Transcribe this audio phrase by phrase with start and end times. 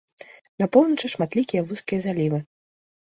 [0.61, 2.39] На поўначы шматлікія вузкія залівы.